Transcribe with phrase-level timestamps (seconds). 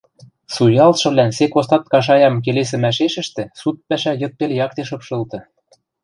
[0.53, 5.39] суялтшывлӓн сек остатка шаям келесӹмӓшешӹштӹ суд пӓшӓ йыдпел якте шыпшылты.